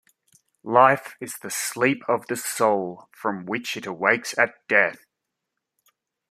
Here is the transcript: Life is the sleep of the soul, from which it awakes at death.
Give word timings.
Life 0.63 1.15
is 1.19 1.35
the 1.37 1.51
sleep 1.51 2.01
of 2.07 2.25
the 2.25 2.35
soul, 2.35 3.07
from 3.11 3.45
which 3.45 3.77
it 3.77 3.85
awakes 3.85 4.35
at 4.35 4.55
death. 4.67 5.05